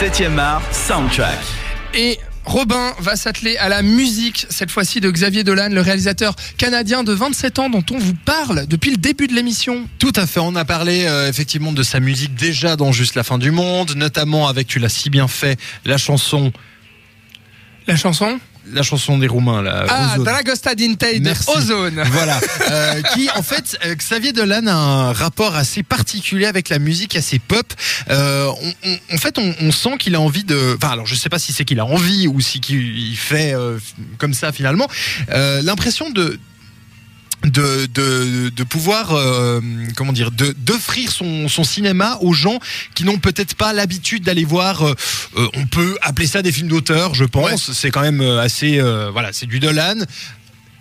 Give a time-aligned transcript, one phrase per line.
[0.00, 1.40] 7e art, soundtrack.
[1.92, 7.02] Et Robin va s'atteler à la musique, cette fois-ci de Xavier Dolan, le réalisateur canadien
[7.02, 9.88] de 27 ans dont on vous parle depuis le début de l'émission.
[9.98, 13.24] Tout à fait, on a parlé euh, effectivement de sa musique déjà dans Juste la
[13.24, 16.52] fin du monde, notamment avec, tu l'as si bien fait, la chanson...
[17.88, 18.38] La chanson?
[18.72, 19.84] La chanson des Roumains là.
[19.88, 22.02] Ah, Dragosta Dintei de Ozone.
[22.12, 22.40] Voilà.
[22.70, 27.16] Euh, qui en fait, euh, Xavier Dolan a un rapport assez particulier avec la musique,
[27.16, 27.72] assez pop.
[28.10, 30.76] Euh, on, on, en fait, on, on sent qu'il a envie de.
[30.76, 33.78] Enfin, alors je sais pas si c'est qu'il a envie ou si qu'il fait euh,
[34.18, 34.88] comme ça finalement.
[35.28, 36.38] L'impression de
[37.44, 39.60] de, de, de pouvoir euh,
[39.96, 42.58] comment dire de d'offrir son, son cinéma aux gens
[42.94, 44.94] qui n'ont peut-être pas l'habitude d'aller voir euh,
[45.36, 47.74] euh, on peut appeler ça des films d'auteur je pense Ouais.
[47.74, 49.94] c'est quand même euh, assez euh, voilà c'est du Dolan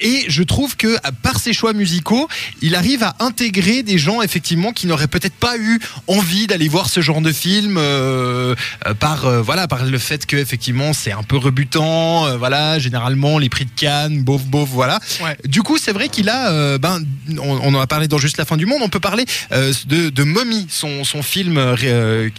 [0.01, 2.27] et je trouve que par ses choix musicaux,
[2.61, 6.89] il arrive à intégrer des gens effectivement qui n'auraient peut-être pas eu envie d'aller voir
[6.89, 11.11] ce genre de film euh, euh, par euh, voilà par le fait que effectivement c'est
[11.11, 14.99] un peu rebutant, euh, voilà généralement les prix de Cannes, bof bof voilà.
[15.23, 15.37] Ouais.
[15.45, 17.01] Du coup c'est vrai qu'il a ben
[17.39, 20.09] on, on en a parlé dans juste la fin du monde, on peut parler de,
[20.09, 21.55] de Mommy, son son film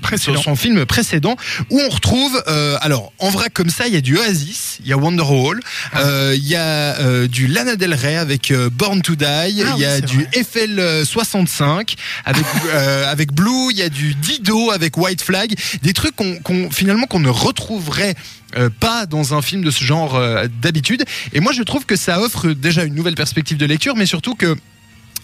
[0.03, 0.43] Précédent.
[0.43, 1.37] son film précédent
[1.71, 4.89] où on retrouve euh, alors en vrai comme ça il y a du Oasis, il
[4.89, 5.61] y a Wonderwall,
[5.97, 9.63] euh, il y a du Lana Del Rey avec euh, Born to Die, il y
[9.63, 10.29] Ah oui, a du vrai.
[10.35, 15.55] Eiffel euh, 65 avec euh, avec Blue, il y a du Dido avec White Flag,
[15.83, 18.15] des trucs qu'on finalement qu'on ne retrouverait
[18.57, 21.05] euh, pas dans un film de ce genre euh, d'habitude.
[21.33, 24.35] Et moi je trouve que ça offre déjà une nouvelle perspective de lecture, mais surtout
[24.35, 24.57] que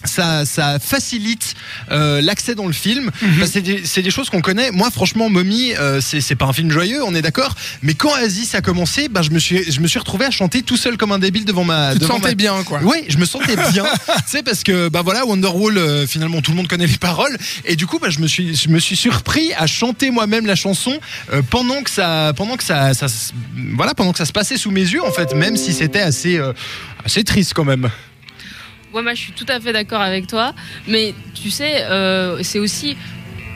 [0.05, 1.55] ça, ça facilite
[1.91, 3.11] euh, l'accès dans le film.
[3.39, 4.71] Que c'est des, c'est des choses qu'on connaît.
[4.71, 7.55] Moi, franchement, Mommy, euh, c'est c'est pas un film joyeux, on est d'accord.
[7.81, 10.61] Mais quand Aziz a commencé, bah, je me suis, je me suis retrouvé à chanter
[10.63, 11.91] tout seul comme un débile devant ma.
[11.93, 12.79] Tu te devant sentais ma- bien, quoi.
[12.83, 13.85] oui, je me sentais bien.
[14.27, 17.75] sais, parce que bah voilà, Wonderwall, euh, finalement, tout le monde connaît les paroles, et
[17.75, 20.97] du coup, bah, je me suis, je me suis surpris à chanter moi-même la chanson
[21.33, 23.31] euh, pendant que ça, pendant que ça, ça, se-
[23.75, 26.37] voilà, pendant que ça se passait sous mes yeux, en fait, même si c'était assez,
[26.37, 26.53] euh,
[27.05, 27.89] assez triste quand même.
[28.95, 30.53] Ouais, moi je suis tout à fait d'accord avec toi.
[30.87, 32.95] Mais tu sais, euh, c'est aussi.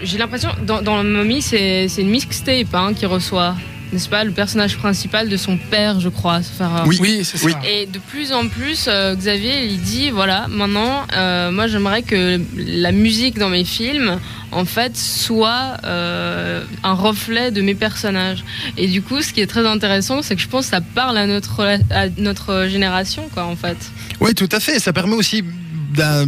[0.02, 3.56] J'ai l'impression, dans, dans Mommy, c'est une mixtape hein, qui reçoit,
[3.92, 6.42] n'est-ce pas, le personnage principal de son père, je crois.
[6.62, 6.98] euh, Oui.
[7.02, 7.50] Oui, c'est ça.
[7.68, 12.40] Et de plus en plus, euh, Xavier, il dit voilà, maintenant, euh, moi j'aimerais que
[12.58, 14.20] la musique dans mes films,
[14.52, 18.44] en fait, soit euh, un reflet de mes personnages.
[18.78, 21.18] Et du coup, ce qui est très intéressant, c'est que je pense que ça parle
[21.18, 21.62] à notre,
[21.92, 23.78] à notre génération, quoi, en fait.
[24.20, 24.80] Oui, tout à fait.
[24.80, 25.44] Ça permet aussi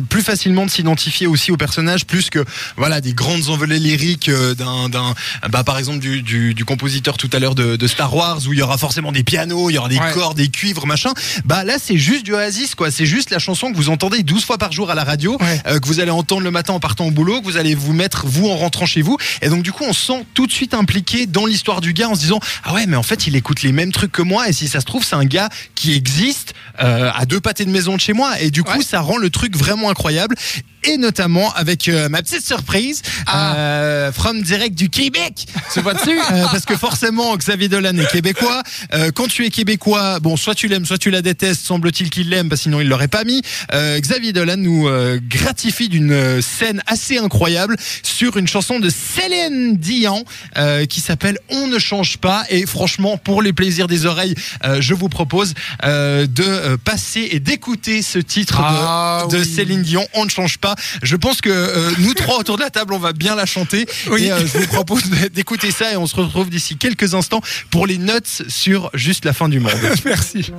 [0.10, 2.44] plus facilement de s'identifier aussi au personnage plus que
[2.78, 5.14] voilà des grandes envolées lyriques euh, d'un d'un
[5.50, 8.54] bah par exemple du, du, du compositeur tout à l'heure de, de Star Wars où
[8.54, 10.14] il y aura forcément des pianos il y aura des Ouais.
[10.14, 11.12] cordes des cuivres machin
[11.46, 14.44] bah là c'est juste du Oasis quoi c'est juste la chanson que vous entendez 12
[14.46, 15.62] fois par jour à la radio Ouais.
[15.68, 17.94] euh, que vous allez entendre le matin en partant au boulot que vous allez vous
[17.94, 20.52] mettre vous en rentrant chez vous et donc du coup on se sent tout de
[20.52, 23.36] suite impliqué dans l'histoire du gars en se disant ah ouais mais en fait il
[23.36, 25.94] écoute les mêmes trucs que moi et si ça se trouve c'est un gars qui
[25.94, 28.84] existe euh, à deux pâtés de maison de chez moi et du coup Ouais.
[28.84, 30.36] ça rend le truc vraiment incroyable
[30.84, 33.56] et notamment avec euh, ma petite surprise Ah.
[33.56, 35.46] euh, from direct du Québec.
[35.70, 38.62] Fois dessus euh, parce que forcément Xavier Dolan est québécois.
[38.94, 42.30] Euh, quand tu es québécois bon soit tu l'aimes soit tu la détestes semble-t-il qu'il
[42.30, 43.42] l'aime parce que sinon il l'aurait pas mis.
[43.74, 49.78] Euh, Xavier Dolan nous euh, gratifie d'une scène assez incroyable sur une chanson de Céline
[49.78, 50.24] Dion
[50.58, 54.82] euh, qui s'appelle On ne change pas et franchement pour les plaisirs des oreilles euh,
[54.82, 55.54] je vous propose
[55.84, 59.46] euh, de passer et d'écouter ce titre de- Ah, de, oui.
[59.46, 60.71] Céline Dion On ne change pas
[61.04, 63.86] je pense que euh, nous trois autour de la table on va bien la chanter.
[64.10, 64.26] Oui.
[64.26, 67.88] et euh, je vous propose d'écouter ça et on se retrouve d'ici quelques instants pour
[67.88, 69.72] les notes sur juste la fin du monde.
[70.06, 70.52] Merci.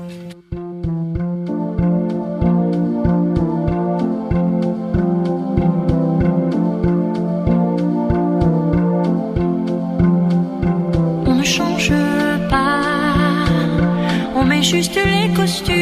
[11.27, 11.93] On ne change
[12.49, 12.81] pas,
[14.35, 15.82] on met juste les costumes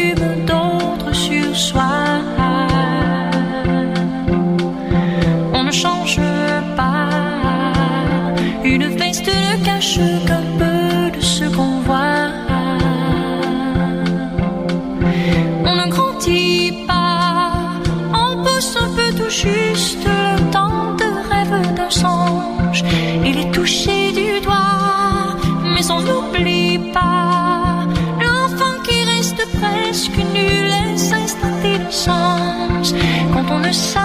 [19.31, 22.83] juste le temps de rêve d'un songe.
[23.25, 27.87] Il est touché du doigt, mais on n'oublie pas
[28.21, 32.95] l'enfant qui reste presque nul et s'installe d'innocence.
[33.33, 34.00] Quand on ne savait